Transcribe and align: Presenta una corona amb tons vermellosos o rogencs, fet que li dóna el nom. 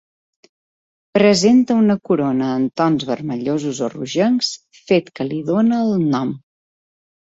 Presenta 1.17 1.75
una 1.83 1.97
corona 2.11 2.49
amb 2.55 2.73
tons 2.83 3.07
vermellosos 3.11 3.85
o 3.85 3.93
rogencs, 3.97 4.53
fet 4.93 5.17
que 5.17 5.33
li 5.33 5.43
dóna 5.55 5.87
el 5.89 6.07
nom. 6.13 6.39